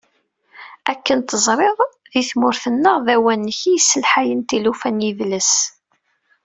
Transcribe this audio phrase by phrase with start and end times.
[0.91, 1.77] Akken teẓriḍ,
[2.11, 5.53] di tmurt-nneɣ, d awanek i yesselḥayen tilufa n yidles.